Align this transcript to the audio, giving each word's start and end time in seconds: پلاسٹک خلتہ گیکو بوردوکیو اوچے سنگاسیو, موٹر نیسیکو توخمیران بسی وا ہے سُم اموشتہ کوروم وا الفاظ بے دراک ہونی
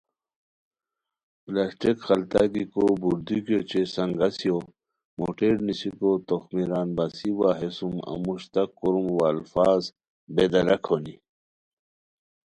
پلاسٹک 1.43 1.97
خلتہ 2.07 2.41
گیکو 2.53 2.85
بوردوکیو 3.01 3.57
اوچے 3.57 3.81
سنگاسیو, 3.93 4.57
موٹر 5.17 5.53
نیسیکو 5.65 6.11
توخمیران 6.27 6.87
بسی 6.97 7.29
وا 7.37 7.49
ہے 7.59 7.69
سُم 7.77 7.95
اموشتہ 8.13 8.61
کوروم 8.77 9.07
وا 9.17 9.27
الفاظ 9.33 9.81
بے 10.33 10.45
دراک 10.53 10.83
ہونی 10.89 11.15